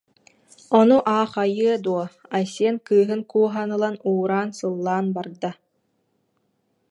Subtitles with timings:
[0.79, 2.03] Ону аахайыа дуо,
[2.37, 5.51] Айсен кыыһын кууһан ылан, уураан-сыллаан барда